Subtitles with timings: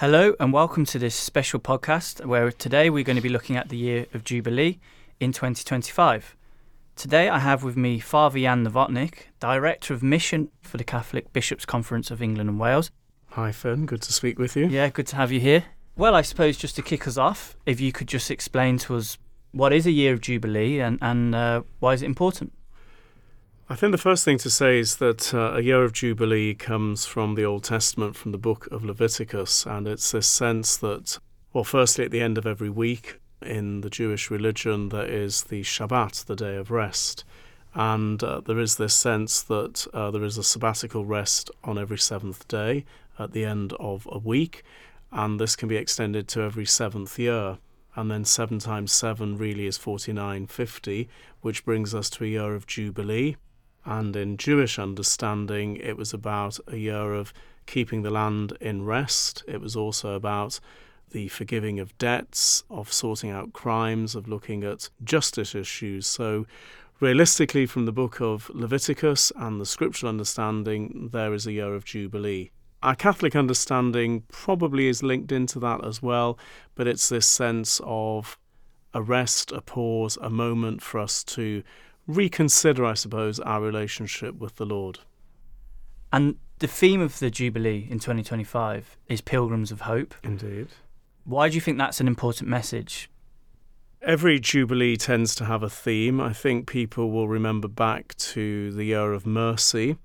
[0.00, 3.70] Hello, and welcome to this special podcast where today we're going to be looking at
[3.70, 4.78] the year of Jubilee
[5.20, 6.36] in 2025.
[6.96, 11.64] Today I have with me Father Jan Nowotnik, Director of Mission for the Catholic Bishops'
[11.64, 12.90] Conference of England and Wales.
[13.30, 13.86] Hi, Fern.
[13.86, 14.66] Good to speak with you.
[14.66, 15.64] Yeah, good to have you here.
[15.96, 19.16] Well, I suppose just to kick us off, if you could just explain to us
[19.52, 22.52] what is a year of Jubilee and, and uh, why is it important?
[23.68, 27.04] I think the first thing to say is that uh, a year of Jubilee comes
[27.04, 31.18] from the Old Testament, from the book of Leviticus, and it's this sense that,
[31.52, 35.62] well, firstly, at the end of every week in the Jewish religion, there is the
[35.62, 37.24] Shabbat, the day of rest.
[37.74, 41.98] And uh, there is this sense that uh, there is a sabbatical rest on every
[41.98, 42.84] seventh day
[43.18, 44.62] at the end of a week,
[45.10, 47.58] and this can be extended to every seventh year.
[47.96, 51.08] And then 7 times 7 really is 4950,
[51.40, 53.36] which brings us to a year of Jubilee
[53.86, 57.32] and in Jewish understanding, it was about a year of
[57.66, 59.44] keeping the land in rest.
[59.46, 60.58] It was also about
[61.10, 66.06] the forgiving of debts, of sorting out crimes, of looking at justice issues.
[66.06, 66.46] So,
[66.98, 71.84] realistically, from the book of Leviticus and the scriptural understanding, there is a year of
[71.84, 72.50] Jubilee.
[72.82, 76.38] Our Catholic understanding probably is linked into that as well,
[76.74, 78.36] but it's this sense of
[78.92, 81.62] a rest, a pause, a moment for us to
[82.06, 85.00] reconsider, I suppose, our relationship with the Lord.
[86.12, 90.14] And the theme of the Jubilee in 2025 is Pilgrims of Hope.
[90.22, 90.68] Indeed.
[91.24, 93.10] Why do you think that's an important message?
[94.00, 96.20] Every Jubilee tends to have a theme.
[96.20, 99.96] I think people will remember back to the Year of Mercy,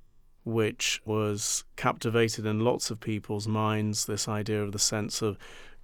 [0.43, 5.37] which was captivated in lots of people's minds this idea of the sense of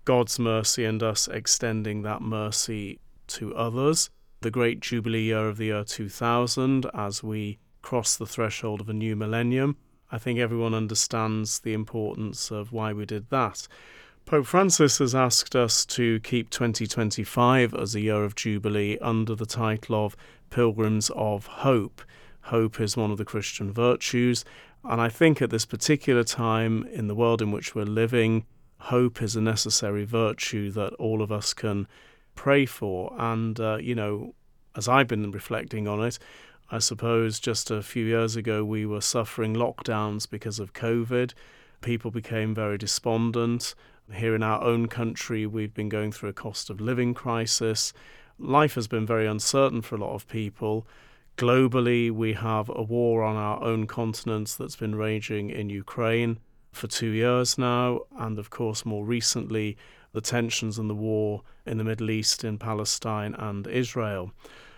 [0.04, 4.10] God's mercy and us extending that mercy to others
[4.42, 8.94] the great Jubilee year of the year 2000 as we cross the threshold of a
[8.94, 9.78] new millennium.
[10.12, 13.68] I think everyone understands the importance of why we did that.
[14.26, 19.46] Pope Francis has asked us to keep 2025 as a year of Jubilee under the
[19.46, 20.18] title of
[20.50, 22.02] Pilgrims of Hope.
[22.42, 24.46] Hope is one of the Christian virtues,
[24.84, 28.46] and I think at this particular time in the world in which we're living,
[28.80, 31.88] hope is a necessary virtue that all of us can
[32.38, 33.14] pray for.
[33.18, 34.34] And, uh, you know,
[34.78, 36.18] as I've been reflecting on it,
[36.70, 41.34] I suppose just a few years ago we were suffering lockdowns because of COVID.
[41.82, 43.76] People became very despondent.
[44.14, 47.92] Here in our own country, we've been going through a cost of living crisis.
[48.40, 50.88] Life has been very uncertain for a lot of people.
[51.38, 56.40] Globally, we have a war on our own continent that's been raging in Ukraine
[56.72, 59.78] for two years now, and of course, more recently,
[60.14, 64.32] the tensions and the war in the Middle East, in Palestine and Israel.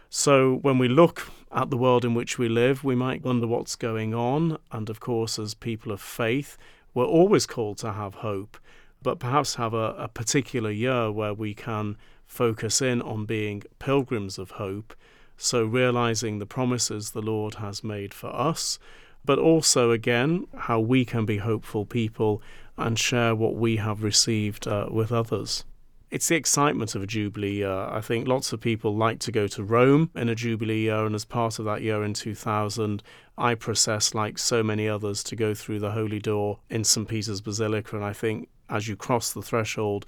[0.10, 3.76] So, when we look at the world in which we live, we might wonder what's
[3.76, 4.58] going on.
[4.72, 6.58] And of course, as people of faith,
[6.94, 8.58] we're always called to have hope,
[9.04, 14.40] but perhaps have a, a particular year where we can focus in on being pilgrims
[14.40, 14.96] of hope.
[15.38, 18.80] So, realizing the promises the Lord has made for us,
[19.24, 22.42] but also, again, how we can be hopeful people
[22.80, 25.66] and share what we have received uh, with others.
[26.10, 27.72] It's the excitement of a Jubilee year.
[27.72, 31.14] I think lots of people like to go to Rome in a Jubilee year, and
[31.14, 33.04] as part of that year in 2000,
[33.38, 37.08] I process, like so many others, to go through the Holy Door in St.
[37.08, 37.96] Peter's Basilica.
[37.96, 40.08] And I think as you cross the threshold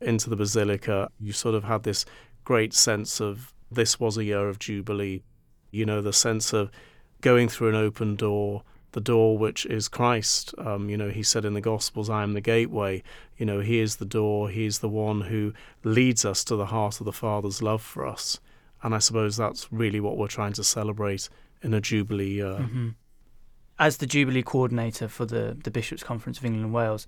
[0.00, 2.06] into the Basilica, you sort of had this
[2.44, 5.22] great sense of this was a year of Jubilee.
[5.70, 6.70] You know, the sense of
[7.20, 10.54] going through an open door, the door which is Christ.
[10.58, 13.02] Um, you know, he said in the Gospels, I am the gateway.
[13.36, 16.66] You know, he is the door, he is the one who leads us to the
[16.66, 18.38] heart of the Father's love for us.
[18.82, 21.28] And I suppose that's really what we're trying to celebrate
[21.62, 22.58] in a Jubilee year.
[22.60, 22.88] Mm-hmm.
[23.78, 27.06] As the Jubilee coordinator for the, the Bishops' Conference of England and Wales,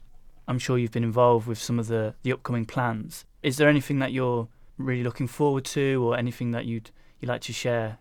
[0.49, 3.25] I'm sure you've been involved with some of the, the upcoming plans.
[3.43, 6.91] Is there anything that you're really looking forward to or anything that you'd,
[7.21, 7.99] you'd like to share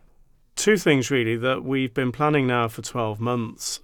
[0.63, 3.81] two things really that we've been planning now for 12 months.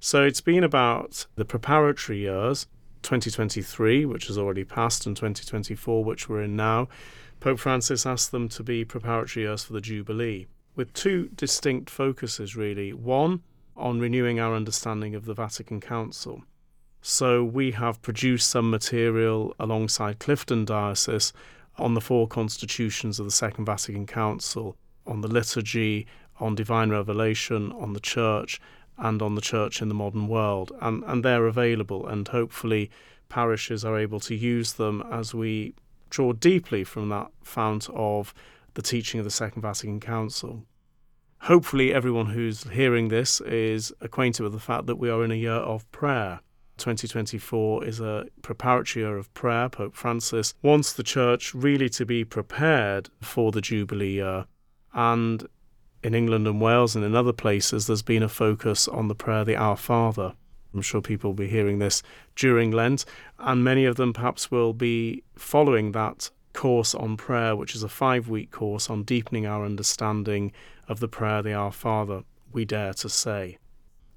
[0.00, 2.66] So it's been about the preparatory years,
[3.02, 6.88] 2023, which has already passed, and 2024, which we're in now.
[7.40, 12.56] Pope Francis asked them to be preparatory years for the Jubilee, with two distinct focuses
[12.56, 12.94] really.
[12.94, 13.42] One,
[13.76, 16.44] on renewing our understanding of the Vatican Council.
[17.02, 21.34] So we have produced some material alongside Clifton Diocese
[21.76, 26.06] on the four constitutions of the Second Vatican Council on the liturgy,
[26.42, 28.60] on divine revelation, on the church,
[28.98, 30.72] and on the church in the modern world.
[30.80, 32.90] And, and they're available, and hopefully,
[33.28, 35.74] parishes are able to use them as we
[36.10, 38.34] draw deeply from that fount of
[38.74, 40.64] the teaching of the Second Vatican Council.
[41.42, 45.36] Hopefully, everyone who's hearing this is acquainted with the fact that we are in a
[45.36, 46.40] year of prayer.
[46.78, 49.68] 2024 is a preparatory year of prayer.
[49.68, 54.46] Pope Francis wants the church really to be prepared for the Jubilee year.
[54.94, 55.46] And
[56.02, 59.44] in England and Wales and in other places, there's been a focus on the prayer,
[59.44, 60.34] the Our Father.
[60.74, 62.02] I'm sure people will be hearing this
[62.34, 63.04] during Lent,
[63.38, 67.88] and many of them perhaps will be following that course on prayer, which is a
[67.88, 70.52] five week course on deepening our understanding
[70.88, 73.58] of the prayer, the Our Father, we dare to say.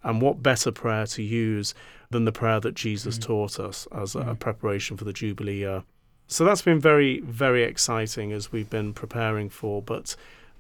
[0.03, 1.73] And what better prayer to use
[2.11, 3.23] than the prayer that Jesus mm.
[3.23, 4.31] taught us as a, mm.
[4.31, 5.83] a preparation for the Jubilee year?
[6.27, 9.81] So that's been very, very exciting as we've been preparing for.
[9.81, 10.15] But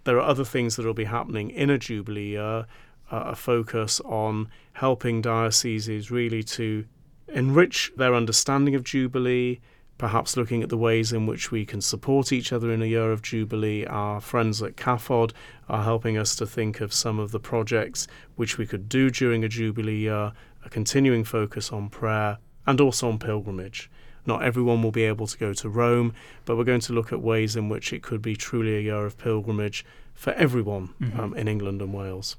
[0.05, 2.65] there are other things that will be happening in a Jubilee year,
[3.11, 6.85] uh, a focus on helping dioceses really to
[7.27, 9.59] enrich their understanding of Jubilee,
[9.97, 13.11] perhaps looking at the ways in which we can support each other in a year
[13.11, 13.85] of Jubilee.
[13.85, 15.31] Our friends at CAFOD
[15.69, 19.43] are helping us to think of some of the projects which we could do during
[19.43, 22.37] a Jubilee year, a continuing focus on prayer
[22.67, 23.89] and also on pilgrimage.
[24.25, 26.13] Not everyone will be able to go to Rome,
[26.45, 29.05] but we're going to look at ways in which it could be truly a year
[29.05, 31.19] of pilgrimage for everyone mm-hmm.
[31.19, 32.37] um, in England and Wales.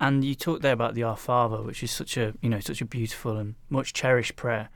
[0.00, 2.80] And you talked there about the Our Father, which is such a you know such
[2.80, 4.68] a beautiful and much cherished prayer.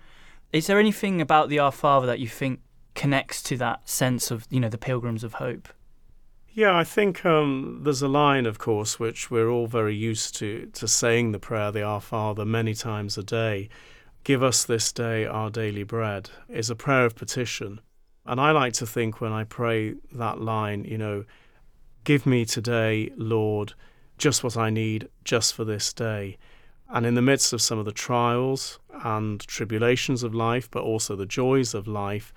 [0.52, 2.60] Is there anything about the Our Father that you think
[2.94, 5.68] connects to that sense of, you know, the pilgrims of hope?
[6.52, 10.66] Yeah, I think um, there's a line, of course, which we're all very used to,
[10.74, 13.68] to saying the prayer, the Our Father, many times a day.
[14.22, 17.80] Give us this day our daily bread is a prayer of petition.
[18.26, 21.24] And I like to think when I pray that line, you know,
[22.04, 23.72] give me today, Lord,
[24.18, 26.36] just what I need just for this day.
[26.90, 31.16] And in the midst of some of the trials and tribulations of life, but also
[31.16, 32.34] the joys of life,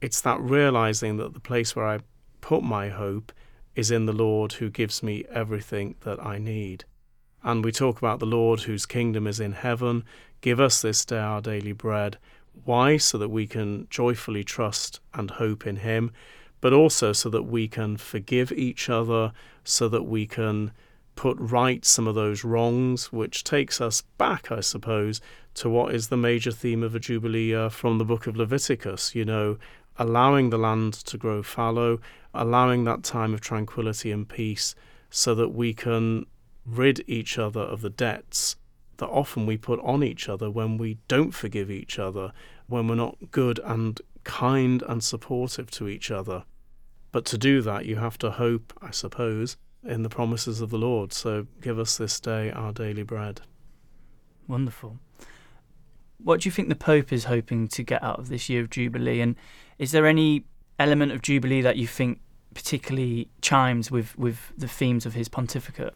[0.00, 1.98] it's that realizing that the place where I
[2.40, 3.30] put my hope
[3.74, 6.84] is in the Lord who gives me everything that I need.
[7.42, 10.04] And we talk about the Lord whose kingdom is in heaven.
[10.40, 12.18] Give us this day our daily bread.
[12.64, 12.96] Why?
[12.96, 16.12] So that we can joyfully trust and hope in Him,
[16.60, 19.32] but also so that we can forgive each other,
[19.64, 20.72] so that we can
[21.16, 25.20] put right some of those wrongs, which takes us back, I suppose,
[25.54, 29.14] to what is the major theme of a Jubilee year from the book of Leviticus,
[29.14, 29.58] you know,
[29.98, 32.00] allowing the land to grow fallow,
[32.32, 34.74] allowing that time of tranquility and peace
[35.10, 36.24] so that we can
[36.64, 38.56] rid each other of the debts
[38.98, 42.32] that often we put on each other when we don't forgive each other,
[42.66, 46.44] when we're not good and kind and supportive to each other.
[47.12, 50.78] But to do that, you have to hope, I suppose, in the promises of the
[50.78, 51.12] Lord.
[51.12, 53.40] So give us this day our daily bread.
[54.46, 54.98] Wonderful.
[56.22, 58.70] What do you think the Pope is hoping to get out of this year of
[58.70, 59.20] Jubilee?
[59.20, 59.36] And
[59.78, 60.44] is there any
[60.78, 62.20] element of Jubilee that you think
[62.52, 65.94] particularly chimes with, with the themes of his pontificate?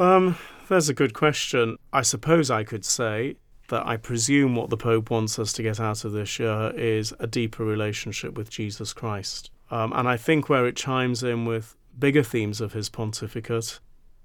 [0.00, 0.36] Um,
[0.70, 1.76] there's a good question.
[1.92, 3.36] I suppose I could say
[3.68, 7.12] that I presume what the Pope wants us to get out of this year is
[7.20, 9.50] a deeper relationship with Jesus Christ.
[9.70, 13.78] Um, and I think where it chimes in with bigger themes of his pontificate.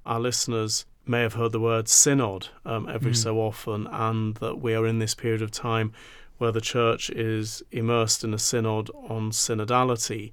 [0.05, 3.17] Our listeners may have heard the word synod um, every mm.
[3.17, 5.91] so often, and that we are in this period of time
[6.37, 10.31] where the church is immersed in a synod on synodality.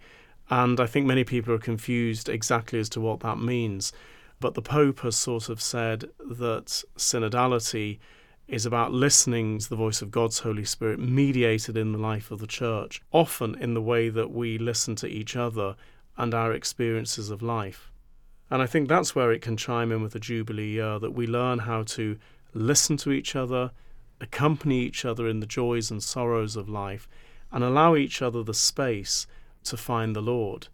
[0.51, 3.93] And I think many people are confused exactly as to what that means.
[4.43, 8.01] But the Pope has sort of said that synodality
[8.49, 12.41] is about listening to the voice of God's Holy Spirit mediated in the life of
[12.41, 15.77] the church, often in the way that we listen to each other
[16.17, 17.93] and our experiences of life.
[18.51, 21.29] And I think that's where it can chime in with the Jubilee year that we
[21.29, 22.19] learn how to
[22.53, 23.71] listen to each other,
[24.21, 27.09] accompany each other in the joys and sorrows of life,
[27.53, 29.29] and allow each other the space
[29.63, 30.67] to find the Lord.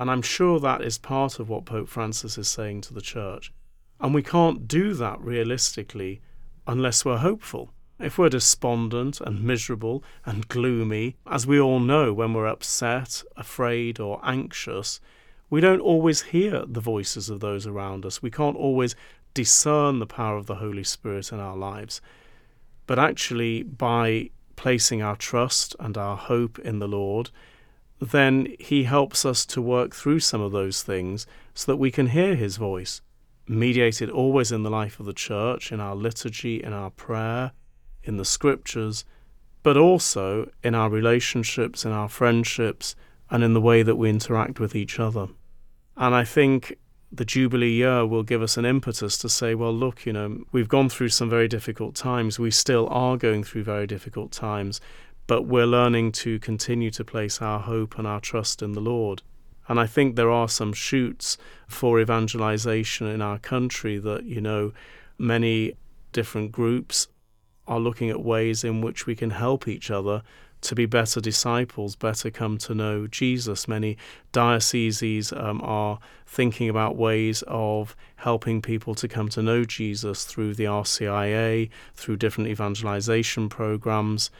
[0.00, 3.52] And I'm sure that is part of what Pope Francis is saying to the Church.
[4.00, 6.22] And we can't do that realistically
[6.66, 7.74] unless we're hopeful.
[7.98, 14.00] If we're despondent and miserable and gloomy, as we all know when we're upset, afraid,
[14.00, 15.00] or anxious,
[15.50, 18.22] we don't always hear the voices of those around us.
[18.22, 18.96] We can't always
[19.34, 22.00] discern the power of the Holy Spirit in our lives.
[22.86, 27.28] But actually, by placing our trust and our hope in the Lord,
[28.00, 32.08] then He helps us to work through some of those things so that we can
[32.08, 33.02] hear His voice,
[33.46, 37.52] mediated always in the life of the church, in our liturgy, in our prayer,
[38.02, 39.04] in the scriptures,
[39.62, 42.94] but also in our relationships, in our friendships,
[43.30, 45.28] and in the way that we interact with each other.
[45.96, 46.78] And I think
[47.12, 50.68] the Jubilee year will give us an impetus to say, well, look, you know, we've
[50.68, 52.38] gone through some very difficult times.
[52.38, 54.80] We still are going through very difficult times,
[55.30, 59.22] but we're learning to continue to place our hope and our trust in the Lord.
[59.68, 64.72] And I think there are some shoots for evangelization in our country that, you know,
[65.18, 65.74] many
[66.10, 67.06] different groups
[67.68, 70.24] are looking at ways in which we can help each other
[70.62, 73.68] to be better disciples, better come to know Jesus.
[73.68, 73.98] Many
[74.32, 80.54] dioceses um, are thinking about ways of helping people to come to know Jesus through
[80.54, 84.32] the RCIA, through different evangelization programs.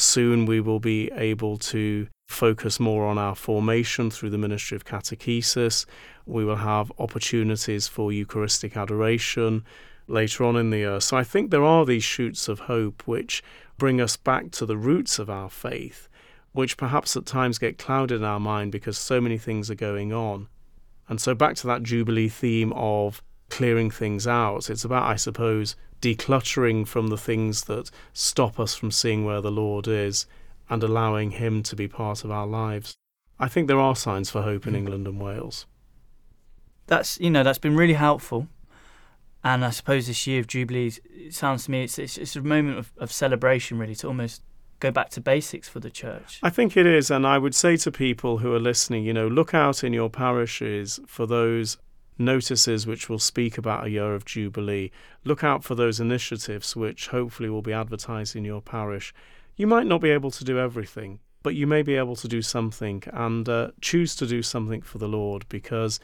[0.00, 4.84] Soon we will be able to focus more on our formation through the Ministry of
[4.84, 5.86] Catechesis.
[6.24, 9.64] We will have opportunities for Eucharistic adoration
[10.06, 11.00] later on in the year.
[11.00, 13.42] So I think there are these shoots of hope which
[13.76, 16.08] bring us back to the roots of our faith,
[16.52, 20.12] which perhaps at times get clouded in our mind because so many things are going
[20.12, 20.46] on.
[21.08, 24.70] And so back to that Jubilee theme of clearing things out.
[24.70, 29.50] It's about, I suppose, decluttering from the things that stop us from seeing where the
[29.50, 30.26] Lord is
[30.70, 32.96] and allowing Him to be part of our lives.
[33.38, 34.78] I think there are signs for hope in mm.
[34.78, 35.66] England and Wales.
[36.86, 38.48] That's you know that's been really helpful,
[39.44, 42.40] and I suppose this year of Jubilees, it sounds to me it's it's, it's a
[42.40, 44.42] moment of, of celebration really to almost
[44.80, 46.38] go back to basics for the church.
[46.42, 49.28] I think it is, and I would say to people who are listening, you know,
[49.28, 51.76] look out in your parishes for those
[52.18, 54.90] notices which will speak about a year of Jubilee.
[55.24, 59.14] Look out for those initiatives which hopefully will be advertised in your parish.
[59.56, 62.42] You might not be able to do everything, but you may be able to do
[62.42, 66.00] something and uh, choose to do something for the Lord because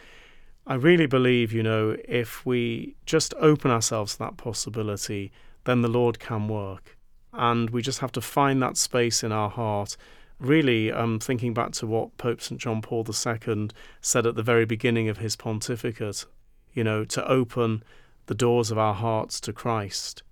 [0.67, 5.31] I really believe, you know, if we just open ourselves to that possibility,
[5.65, 6.97] then the Lord can work.
[7.33, 9.97] And we just have to find that space in our heart.
[10.45, 12.61] Really, um, thinking back to what Pope St.
[12.61, 13.69] John Paul II
[14.01, 16.27] said at the very beginning of his pontificate,
[16.73, 17.83] you know, to open
[18.27, 20.23] the doors of our hearts to Christ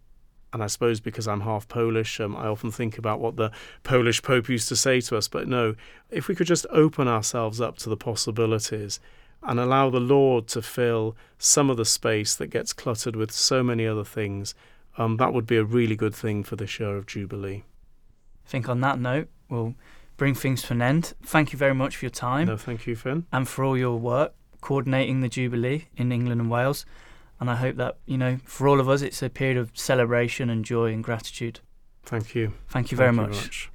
[0.52, 3.50] and I suppose because I'm half Polish, um, I often think about what the
[3.85, 5.26] Polish Pope used to say to us.
[5.26, 5.75] But no,
[6.11, 9.00] if we could just open ourselves up to the possibilities
[9.42, 13.62] and allow the Lord to fill some of the space that gets cluttered with so
[13.62, 14.54] many other things,
[14.99, 17.64] um, that would be a really good thing for this year of Jubilee.
[18.47, 19.75] I think on that note, we'll
[20.23, 21.14] bring things to an end.
[21.25, 22.47] Thank you very much for your time.
[22.47, 23.26] No, thank you, Finn.
[23.33, 26.87] And for all your work coordinating the Jubilee in England and Wales.
[27.41, 30.49] And I hope that, you know, for all of us, it's a period of celebration
[30.49, 31.59] and joy and gratitude.
[32.05, 32.52] Thank you.
[32.69, 33.35] Thank you very Thank much.
[33.35, 33.71] You much.